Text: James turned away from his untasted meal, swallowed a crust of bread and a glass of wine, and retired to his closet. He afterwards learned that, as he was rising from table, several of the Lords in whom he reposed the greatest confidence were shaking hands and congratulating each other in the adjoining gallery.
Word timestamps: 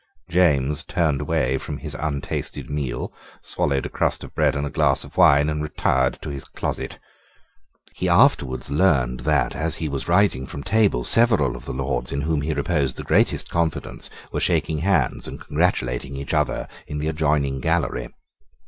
James 0.31 0.83
turned 0.83 1.21
away 1.21 1.59
from 1.59 1.77
his 1.77 1.93
untasted 1.93 2.71
meal, 2.71 3.13
swallowed 3.43 3.85
a 3.85 3.89
crust 3.89 4.23
of 4.23 4.33
bread 4.33 4.55
and 4.55 4.65
a 4.65 4.69
glass 4.71 5.03
of 5.03 5.15
wine, 5.15 5.47
and 5.47 5.61
retired 5.61 6.17
to 6.23 6.31
his 6.31 6.43
closet. 6.43 6.97
He 7.93 8.09
afterwards 8.09 8.71
learned 8.71 9.19
that, 9.19 9.55
as 9.55 9.75
he 9.75 9.87
was 9.87 10.07
rising 10.07 10.47
from 10.47 10.63
table, 10.63 11.03
several 11.03 11.55
of 11.55 11.65
the 11.65 11.71
Lords 11.73 12.11
in 12.11 12.21
whom 12.21 12.41
he 12.41 12.51
reposed 12.51 12.95
the 12.97 13.03
greatest 13.03 13.49
confidence 13.51 14.09
were 14.31 14.39
shaking 14.39 14.79
hands 14.79 15.27
and 15.27 15.39
congratulating 15.39 16.15
each 16.17 16.33
other 16.33 16.67
in 16.87 16.97
the 16.97 17.07
adjoining 17.07 17.61
gallery. 17.61 18.09